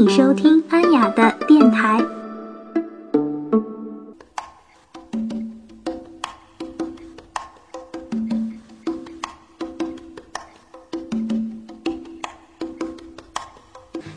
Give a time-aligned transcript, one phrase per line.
[0.00, 2.00] 你收听安雅的电台。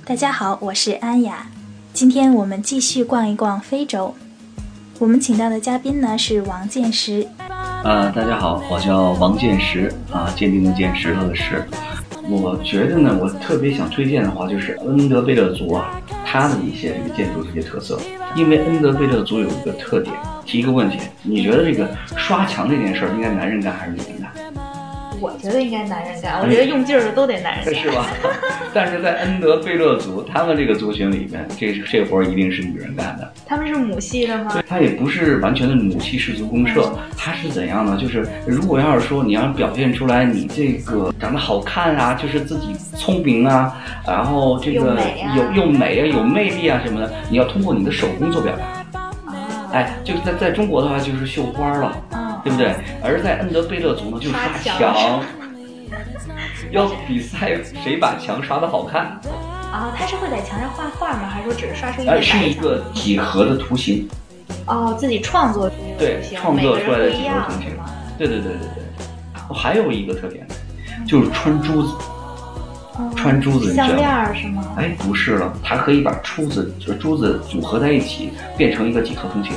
[0.05, 1.47] 大家好，我是安雅。
[1.93, 4.13] 今天我们继续逛一逛非洲。
[4.99, 7.27] 我们请到的嘉宾呢是王建石。
[7.83, 11.67] 啊，大家好，我叫王建石啊，坚定的坚，石头的石。
[12.31, 17.99] 我觉得呢，我特别想推荐的话，就是恩德贝勒族啊，它的一些这个建筑这些特色。
[18.35, 24.31] 因为恩德贝勒族有一个特点，提一个问题，你觉得这个刷墙这件事儿应该男人干还是女人干？
[25.21, 28.07] 我觉得应该男人干，我觉得用劲儿的都得男人干，是吧？
[28.73, 33.31] 但是在恩德贝勒族，他们这个族群里面，这这活儿一定是女人干的。
[33.45, 34.51] 他们是母系的吗？
[34.51, 37.95] 对他也不是完全的母系氏族公社，他是怎样呢？
[38.01, 44.97] 就是如果要是说你要表现出来你这个长得好看啊，就是自己聪明啊，然后这个
[45.35, 48.81] 有又美啊，有魅力啊什么的，你要通过你的手工做表达。
[49.71, 51.95] 哎，就是在在中国的话，就是绣花了。
[52.43, 52.75] 对不对？
[53.03, 55.23] 而在恩德贝勒族呢，就是刷墙，
[56.71, 59.19] 要比赛谁把墙刷的好看。
[59.71, 61.29] 啊，他是会在墙上画画吗？
[61.29, 62.21] 还是说只是刷出一个？
[62.21, 64.07] 是一个几何的图形。
[64.65, 67.71] 哦，自己创作出对，创作出来的几何图形。
[68.17, 69.53] 对对对对对。
[69.53, 70.47] 还有一个特点，
[71.05, 71.93] 就是穿珠子。
[73.15, 74.63] 穿珠子，项链是吗？
[74.77, 79.53] 哎，不是了，它可以把珠子就珠子组合在一起，变成一个几何图形。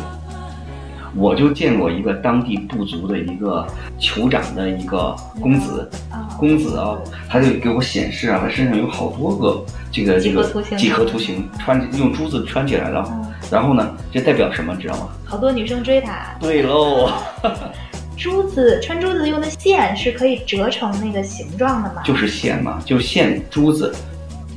[1.16, 3.66] 我就见过一个当地部族的一个
[4.00, 5.88] 酋长的一个公子，
[6.38, 6.98] 公子啊，
[7.28, 10.42] 他就给我显示啊，他身上有好多个这个这个
[10.76, 13.08] 几何图形，穿用珠子穿起来了。
[13.50, 15.08] 然后呢，这代表什么，知道吗？
[15.24, 16.34] 好多女生追他。
[16.40, 17.12] 对喽，
[18.16, 22.02] 珠子穿珠子用的线是可以折成那个形状的吗？
[22.04, 23.94] 就是线嘛，就是线珠子。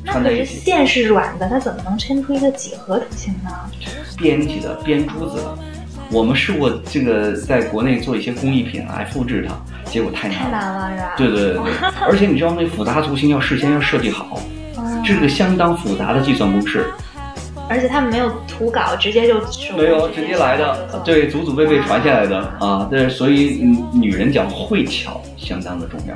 [0.03, 3.51] 那可是线是软的，它怎么能抻出一个几何图形呢？
[4.17, 5.39] 编辑的编珠子。
[6.09, 9.55] 我们试过这个在国内做一些工艺品来复制它，
[9.89, 11.13] 结果太难了太难了，是吧？
[11.17, 11.63] 对对对对，
[12.07, 14.39] 而且你知道那复杂图形要事先要设计好，
[15.05, 16.85] 这是个相当复杂的计算公式。
[17.69, 19.41] 而且他们没有图稿，直接就
[19.75, 23.59] 没有直接来的，对，祖祖辈辈传下来的啊，对，所以
[23.91, 26.15] 女人讲会巧相当的重要，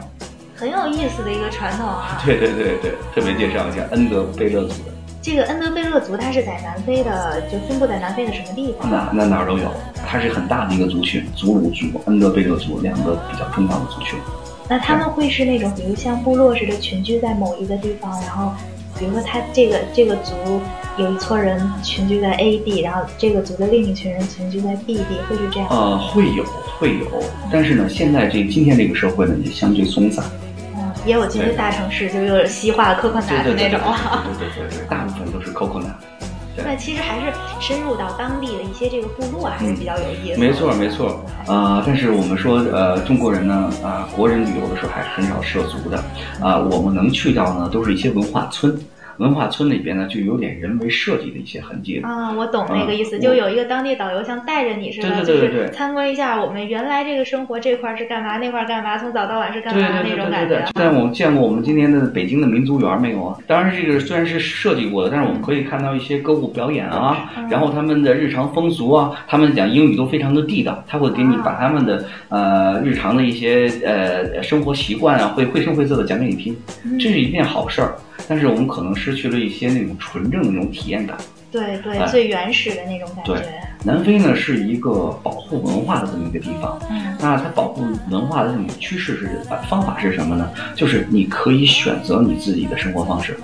[0.56, 2.22] 很有意思的一个传统啊。
[2.26, 4.91] 对对对对，特别介绍一下恩德贝勒族的。
[5.22, 8.90] 这个恩德贝勒族，它是在南非的，就分布在南非的什么地方？
[8.90, 9.72] 那那哪儿都有，
[10.04, 14.18] 它是很大的一个族群，祖鲁族、恩德贝勒族两个比较重要的族群。
[14.68, 18.52] 那他们会是那种，比如像部落似的群居在某一个地方，然后，
[18.98, 20.34] 比如说他这个这个族
[20.98, 25.70] 有一撮人群居在 A 地，然后这个族的另一群人群居在 B 地，会是这样？
[25.70, 26.44] 呃，会有
[26.80, 27.06] 会有，
[27.52, 30.26] 但是呢，现在这今天这个社会呢，也相对松散。
[31.06, 33.24] 也有进入大城市，就有西化 coconut
[33.56, 33.80] 那种。
[34.38, 35.94] 对对对对，大部分都是 coconut。
[36.58, 40.40] 那其实还是深入到当地的一些这个部落，还是比较有意思。
[40.40, 45.98] 没错没错，呃，但是我们说，呃，中国人呢，啊，国人旅游的时候还是很少涉足的，
[46.42, 48.78] 啊，我们能去到呢，都是一些文化村。
[49.22, 60.66] 文化村里边呢，就有点人为设计的一些痕迹啊，我懂那个意思，就有一个当地导游像带着你似的，就是参观一下我们原来这个生活这块是干嘛，那块干嘛，从早到晚是干嘛那种感觉。
[60.74, 63.38] 但我们见过我们今天的北京的民族园没有啊？
[63.46, 76.58] 当然这个虽然是设计过的，但是我们可以看到一些歌舞表演啊，然后他们的日常风俗啊，他们讲英语都非常的地道，他会给你把他们的呃日常的一些呃生活习惯啊，会绘声绘色的讲给你听，
[77.00, 77.94] 这是一件好事儿。
[78.28, 81.18] 但是我们可能失去了一些那种纯正的那种体验感，
[81.52, 83.34] 对对，最原始的那种感觉。
[83.34, 83.46] 对，
[83.84, 90.50] 南非呢是一个保护文化的这么一个地方，嗯，那它保护文化的这种趋势是方法是什么呢？
[90.76, 93.38] 就是你可以选择你自己的生活方式，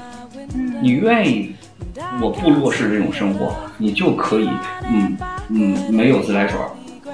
[0.55, 1.51] 嗯，你愿意
[2.21, 4.49] 我部落式这种生活，你就可以，
[4.89, 5.17] 嗯
[5.49, 6.57] 嗯，没有自来水。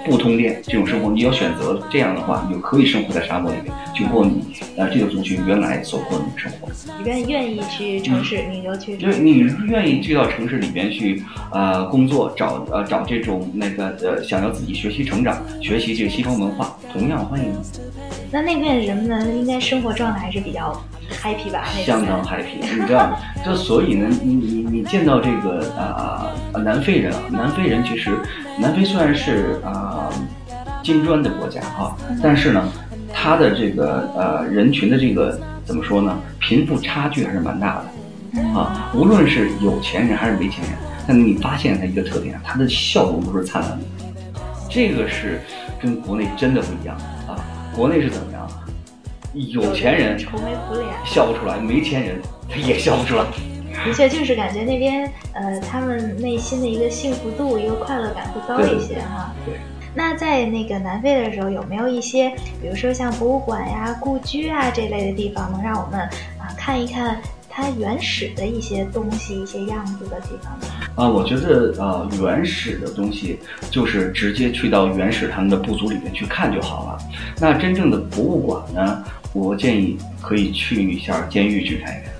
[0.06, 6.68] 不通电这种生活，你要选择这样的话，你就可以生活在沙漠里面，去过你呃这个族群原来所过的生活。
[7.00, 8.98] 你愿愿意去城市，你就去。
[8.98, 17.46] 对，你愿意去到城市里边去呃工作，找呃找这种那个呃想要自己学习成长，学习这个西方文化，同样欢迎。
[18.32, 20.80] 那那边人们应该生活状态还是比较。
[21.22, 26.32] happy 吧，相当 happy，你知道， 就所以呢，你你你见到这个啊
[26.64, 28.18] 南非人啊，南非人其实，
[28.60, 30.10] 南非虽然是啊
[30.84, 32.64] 金砖的国家啊，但是呢，
[33.12, 37.82] 它的这个呃人群的这个怎么说呢，贫富差距还是蛮大
[38.34, 40.74] 的啊，无论是有钱人还是没钱人，
[41.08, 43.86] 但你发现他一个特点，他的笑容都是灿烂的，
[44.70, 45.42] 这个是
[45.82, 46.96] 跟国内真的不一样
[47.28, 47.36] 啊，
[47.76, 48.48] 国内是怎么样？
[49.34, 53.24] 有钱人愁眉苦脸，笑不出来；没钱人他也笑不出来。
[53.86, 59.34] 的确就是感觉那边呃，他们内心的一个幸福度、一个快乐感会高一些哈。
[59.46, 59.56] 对。
[59.96, 62.30] 那在那个南非的时候，有没有一些，
[62.62, 66.00] 比如说像博物馆呀、故居啊这类的地方，能让我们
[66.40, 70.68] 啊看一看它原始的一些东西、一些样子的地方呢？
[70.96, 73.38] 啊，我觉得呃，原始的东西
[73.70, 76.98] 就是直接去到原始他们的部族里面去看就好了。
[77.40, 82.12] 那真正的博物馆呢，我建议可以去一下监狱去看一看。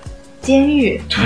[0.44, 1.00] 监狱？
[1.08, 1.18] 对。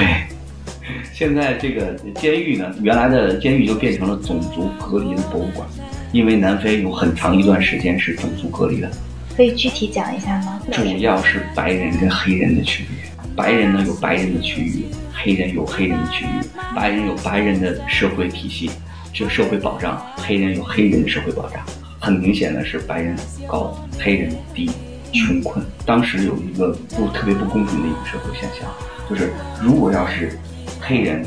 [1.13, 5.67] 现在这个监狱呢，原来的监狱就变成了种族隔离的博物馆。
[6.13, 8.91] 因为南非有很长一段时间是种族隔离的，
[9.37, 10.59] 可以具体讲一下吗？
[10.71, 12.97] 主要是白人跟黑人的区别。
[13.37, 16.29] 白人呢有白人的区域，黑人有黑人的区域。
[16.75, 18.71] 白人有白人的社会体系，
[19.13, 21.61] 就社会保障；黑人有黑人的社会保障。
[21.99, 23.15] 很明显的是，白人
[23.47, 24.71] 高，黑人低，
[25.13, 25.63] 穷困。
[25.85, 28.67] 当时有一个不特别不公平的一个社会现象，
[29.09, 30.39] 就是如果要是
[30.81, 31.25] 黑人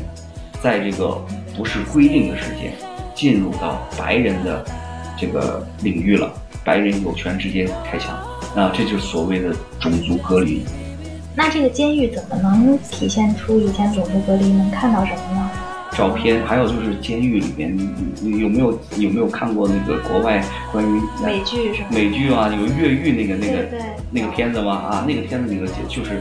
[0.62, 1.20] 在这个
[1.56, 2.72] 不是规定的时间。
[3.14, 4.64] 进入到白人的
[5.18, 6.32] 这个领域了，
[6.64, 8.18] 白人有权直接开枪，
[8.56, 10.64] 那这就是所谓的种族隔离。
[11.36, 14.48] 那这个监狱怎么能体现出以前种族隔离？
[14.48, 15.50] 能看到什么呢？
[15.92, 17.78] 照片，还有就是监狱里面，
[18.22, 20.42] 有没有有没有看过那个国外
[20.72, 21.88] 关于美剧是吗？
[21.90, 23.68] 美剧啊，有越狱那个那个
[24.10, 24.72] 那个片子吗？
[24.72, 26.18] 啊，那个片子那个就是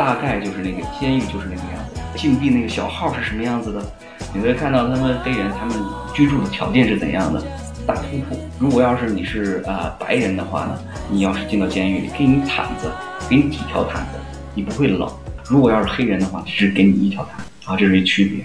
[0.00, 3.84] 大概就是那个监狱就是那个样子，禁闭那个小号是什么样子的？
[4.32, 5.76] 你会看到他们黑人他们
[6.14, 7.42] 居住的条件是怎样的，
[7.86, 8.34] 大通铺。
[8.58, 10.78] 如果要是你是啊白人的话呢，
[11.10, 12.90] 你要是进到监狱里，给你毯子，
[13.28, 14.18] 给你几条毯子，
[14.54, 15.06] 你不会冷。
[15.50, 18.42] 如果要是黑人的话，只给你一条毯啊，这是一区别。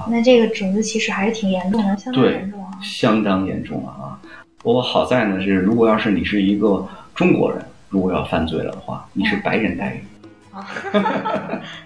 [0.00, 2.70] 啊，那这个种族歧视还是挺严重的，相当严重啊。
[2.80, 4.16] 相当严重啊！
[4.58, 6.86] 不过好在呢是，如果要是你是一个
[7.16, 9.98] 中国人，如果要犯罪了的话，你是白人待遇。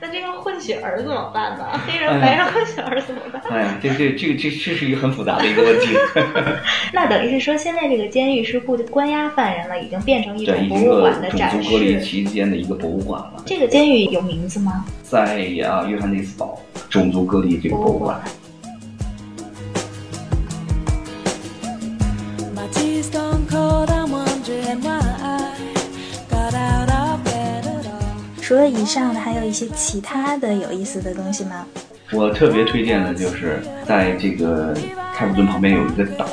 [0.00, 1.64] 那这个混血儿怎么办呢？
[1.86, 3.42] 黑人白人混血儿怎么办？
[3.50, 5.96] 哎呀，这这这这这是一个很复杂的一个问题。
[6.92, 11.56] 那等于是说，现在这个监狱是不关押犯人了，已经变成一种博物馆的展示。
[11.56, 13.42] 种族隔离期间的一个博物馆了。
[13.46, 14.84] 这个监狱有名字吗？
[15.02, 15.22] 在
[15.64, 16.60] 啊，约翰内斯堡
[16.90, 18.20] 种族隔离这个博物馆。
[28.48, 31.66] 除了以上的，还有一些其他的有意思的东西吗？
[32.12, 34.74] 我特别推荐的就是在这个
[35.14, 36.24] 开普敦旁边有一个岛，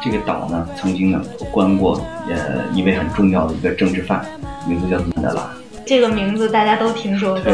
[0.00, 1.20] 这个岛呢曾经呢
[1.50, 4.24] 关过呃一位很重要的一个政治犯，
[4.68, 5.50] 名字叫曼德拉。
[5.84, 7.42] 这个名字大家都听说过。
[7.42, 7.52] 对，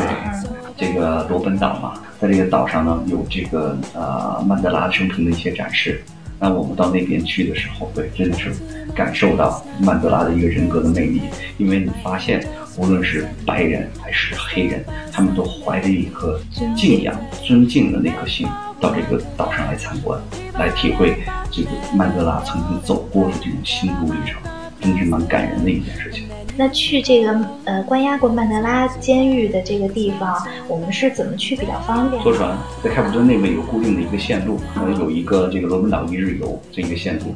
[0.76, 6.04] 这个罗本岛嘛，在这个岛上呢有这个呃曼德拉生平的一些展示。
[6.38, 8.52] 那我们到那边去的时候，对，真的是
[8.94, 11.22] 感受到曼德拉的一个人格的魅力，
[11.56, 12.46] 因为你发现。
[12.76, 16.40] 无论是白人还是黑人，他们都怀着一颗
[16.76, 18.46] 敬仰、尊敬的那颗心，
[18.80, 20.20] 到这个岛上来参观，
[20.58, 21.22] 来体会
[21.52, 24.40] 这个曼德拉曾经走过的这种心路历程，
[24.80, 26.24] 真是蛮感人的一件事情。
[26.56, 30.36] 那去这个呃关押过曼德拉监狱的这个地方，
[30.68, 32.22] 我们是怎么去比较方便？
[32.22, 37.34] 坐船，在开普敦那边有固定的一个线路，呃，有一个这个罗本岛一日游这一个线路。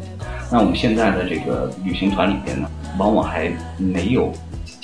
[0.51, 2.69] 那我们现在的这个旅行团里边呢，
[2.99, 4.33] 往往还没有。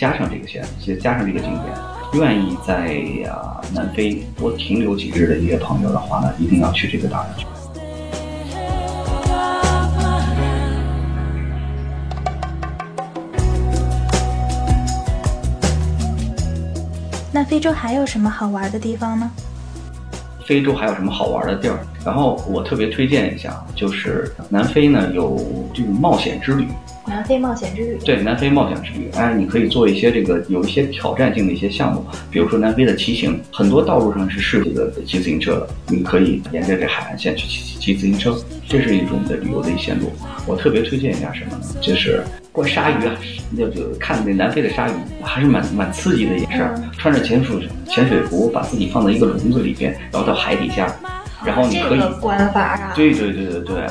[0.04, 1.74] 加上这个线，加加上这个景点，
[2.12, 2.94] 愿意在
[3.26, 7.46] 啊南非多停留几日的一些朋友的话呢，一定要去这个岛上去。
[17.32, 19.30] 那非洲还有什么好玩的地方呢？
[20.44, 21.78] 非洲还有什么好玩的地儿？
[22.04, 25.40] 然后我特别推荐一下，就是南非呢有
[25.72, 26.68] 这种冒险之旅。
[27.14, 38.36] 南非冒险之旅，对南非冒险之旅，哎，你可以做一些这个有一些挑战性的一些项目，比如说南非的骑行，很多道路上是适合的骑自行车的，你可以沿着这海岸线去骑骑骑自行车，
[38.68, 40.10] 这是一种的旅游的一线路。
[40.44, 41.60] 我特别推荐一下什么呢？
[41.80, 43.14] 就是观鲨鱼啊，
[43.52, 46.68] 那就看那南非的鲨鱼，还是蛮蛮刺激的一件事。
[46.98, 47.56] 穿着潜水
[47.88, 50.92] 潜水服，把自己放在一个笼子里边，然后到海底下。
[51.44, 53.86] 然后你可以关法啊，对对对对对，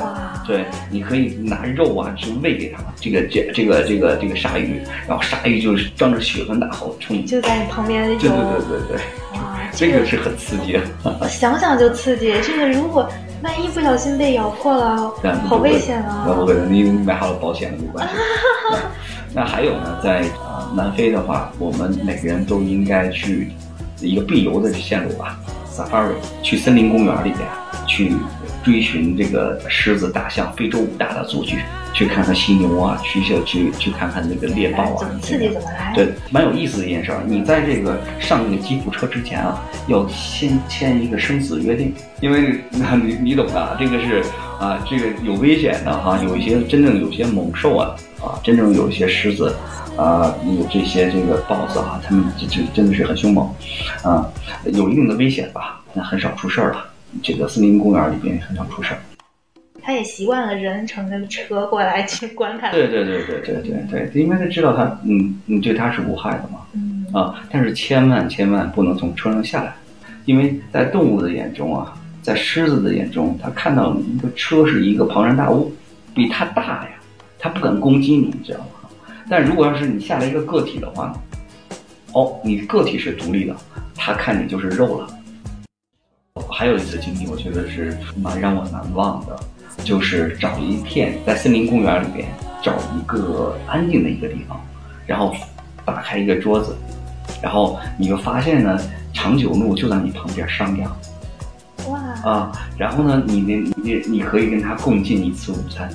[0.45, 8.97] 对，你可以拿肉啊去喂给它，这个这这个这个这个鲨鱼，然后鲨鱼就是张着血盆大口冲你，就在你旁边对对对对对，
[9.33, 10.79] 哇， 这个是很刺激，
[11.29, 12.33] 想想就刺激。
[12.41, 13.07] 这个如果
[13.43, 15.11] 万一不小心被咬破了，
[15.47, 16.23] 好危险啊！
[16.27, 18.13] 那不会的，你买好了保险了，没关系。
[19.33, 23.51] 那 还有呢，在啊南非的话，我们每个人都应该去
[23.99, 25.37] 一个必游的线路吧。
[25.73, 27.39] Safari 去森林公园里边
[27.87, 28.13] 去
[28.63, 31.59] 追寻这个狮子、大象，非洲五大的族群，
[31.93, 35.91] 去看看犀牛啊，去去去去看看那个猎豹啊，刺激怎么来。
[35.93, 37.21] 对，蛮有意思的一件事儿。
[37.25, 44.23] 你在这个上那个吉普车之前啊，要先签一个生死约定，因为那 你你懂的，这个是
[44.59, 49.53] 啊，这个有危险的哈，有一些真正有些猛兽啊啊，真正有一些狮子
[49.97, 53.47] 啊，有这些这个豹子啊，他们这这真的是很凶猛
[54.03, 54.27] 啊，
[54.65, 56.85] 有一定的危险吧，那很少出事儿了。
[57.21, 58.99] 这个森林公园里边很少出事儿。
[59.81, 62.71] 他也习惯了人乘着车过来去观看。
[62.71, 66.61] 对对对对对对对，因为他知道他嗯你对他是无害的嘛。
[66.73, 69.75] 嗯啊，但是千万千万不能从车上下来，
[70.25, 75.71] 因为在动物的眼中啊，在狮子的眼中，它看到一个车是一个庞然大物，
[76.15, 76.89] 比它大呀，
[77.37, 78.82] 它不敢攻击你，你知道吗？
[79.29, 81.13] 但如果要是你下来一个个体的话，
[82.13, 83.55] 哦，你个体是独立的，
[83.95, 85.07] 他看你就是肉了。
[86.49, 89.39] 还有一次经历，我觉得是蛮让我难忘的。
[89.83, 92.27] 就是找一片在森林公园里边
[92.61, 94.61] 找一个安静的一个地方，
[95.07, 95.35] 然后
[95.83, 96.75] 打开一个桌子，
[97.41, 98.79] 然后你就发现呢，
[99.13, 100.95] 长颈鹿就在你旁边商量，
[101.89, 105.89] 哇啊，然后呢，你你你你可以跟他共进一次午餐，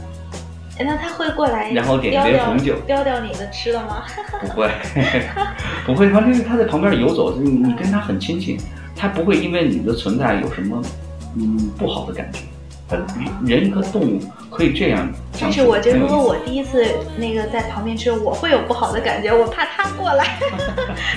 [0.85, 4.05] 那他会过来，然后点一杯红酒，叼掉你的吃的吗？
[4.41, 4.71] 不会，
[5.87, 8.59] 不会，他就是他在旁边游走，你你跟他很亲近，
[8.97, 10.81] 他不会因为你的存在有什么
[11.37, 12.41] 嗯不好的感觉。
[13.45, 14.19] 人和动物
[14.49, 15.07] 可以这样
[15.39, 16.87] 但是我觉得，如果我第一次
[17.19, 20.25] 那个在旁边吃，我会有不好的感觉，我怕他过来，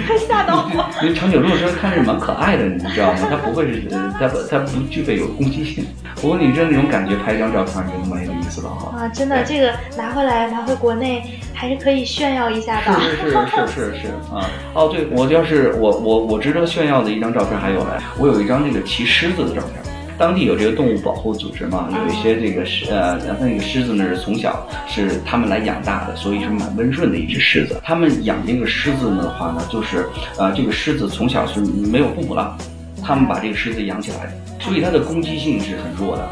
[0.06, 0.90] 他吓到我。
[1.02, 3.20] 因为长颈鹿是看着蛮可爱的，你知道吗？
[3.30, 3.88] 它不会是，
[4.20, 5.86] 它不，它不具备有攻击性。
[6.16, 8.21] 不过你这那种感觉，拍一张照片就蛮有
[8.52, 9.00] 意思了哈。
[9.00, 13.00] 啊，真的，这个拿回来拿回国内还是可以炫耀一下的。
[13.00, 14.46] 是是是是是啊！
[14.76, 19.82] 哦，对，我要是我我我值得炫耀的一张照片还有嘞，我有一张那个骑狮子的照片。
[20.18, 21.88] 当地有这个动物保护组织嘛？
[21.92, 27.80] 有一些这个狮呃，那个狮子呢是从小是他们来养大的，所以是蛮温顺的一只狮子。
[27.84, 30.06] 他们养这个狮子的话呢，就是
[30.38, 32.56] 呃，这个狮子从小是没有父母了，
[33.02, 34.30] 他们把这个狮子养起来，
[34.60, 36.30] 所以它的攻击性是很弱的。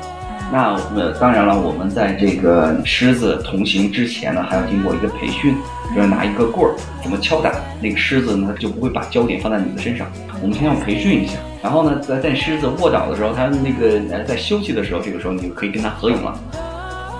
[0.51, 5.55] 那呃，当然了，我们在这个狮子同行之前呢，还要经过一个培训，
[5.95, 10.07] 就是拿一个棍儿怎么敲打那个狮子呢，就不会把焦点放在你的身上。
[10.41, 11.33] 我们先要培训一下。
[11.61, 16.39] 然后呢，在在狮子卧倒的时候，它那个呃在休息的时候，这个时候你就可以跟它合影了。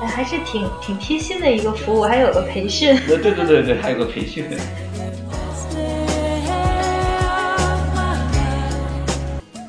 [0.02, 2.98] 哎，还是挺挺贴心的一个服务，还有个培训。
[3.06, 4.46] 对对对对对，还有个培训。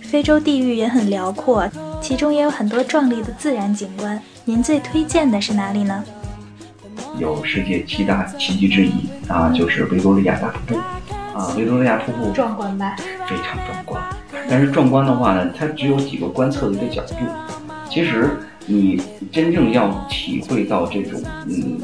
[0.01, 1.69] 非洲地域也很辽阔，
[2.11, 4.21] 其中也有很多壮丽的自然景观。
[4.45, 6.05] 您最推荐的是哪里呢？
[7.21, 10.75] 有世界七大奇迹之一啊，就是维多利亚大瀑布
[11.39, 12.97] 啊，维多利亚瀑布壮观吧？
[13.29, 14.03] 非常壮观。
[14.49, 17.15] 但是壮观的话呢，它只有几个观测的一个角度。
[17.89, 19.01] 其实你
[19.31, 21.79] 真正要体会到这种嗯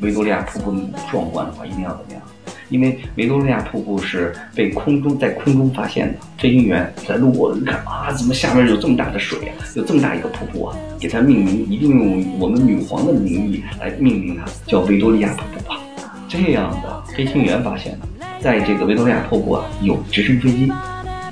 [0.00, 0.78] 维多利亚瀑布的
[1.10, 2.22] 壮观的话，一定要怎么样？
[2.68, 10.76] 因为维多利亚瀑布是被空中在空中发现的，飞行员在路过，一看啊，怎么下面有这么大的水啊，有这么大一个瀑布啊？
[10.98, 15.80] 给它命名，一定用我们女皇的名义来命名它，叫维多利亚瀑布吧。
[16.28, 18.06] 这样的飞行员发现的，
[18.40, 20.72] 在这个维多利亚瀑布啊，有直升飞机。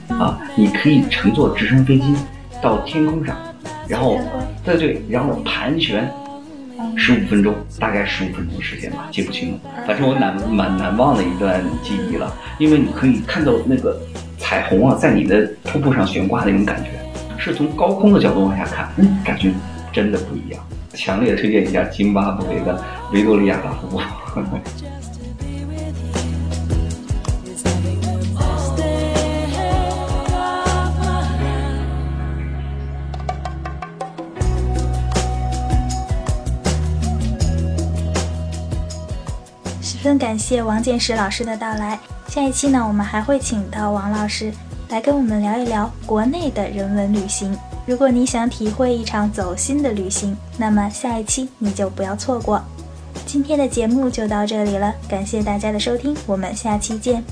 [0.09, 2.15] 啊，你可以乘坐直升飞机
[2.63, 3.37] 到天空上，
[3.89, 4.21] 然后，
[4.65, 6.09] 对对，然后盘旋
[6.97, 9.59] 十五分钟，大概十五分钟时间吧，记不清了。
[9.87, 13.99] 反正我难蛮难忘的一段记忆了，因为你可以看到那个
[14.39, 16.91] 彩虹啊，在你的瀑布上悬挂的那种感觉，
[17.39, 19.51] 是从高空的角度往下看，嗯，感觉
[19.93, 20.63] 真的不一样。
[20.95, 24.01] 强烈推荐一下津巴布韦的维多利亚大瀑布。
[24.01, 25.16] 十
[40.07, 41.99] 更感谢王建石老师的到来。
[42.29, 44.53] 下一期呢，我们还会请到王老师
[44.89, 47.59] 来跟我们聊一聊国内的人文旅行。
[47.85, 52.63] 如果你想体会一场走心的旅行，那么下一期你就不要错过。
[53.27, 57.25] 今天的节目就到这里了，感谢大家的收听，我们下期见。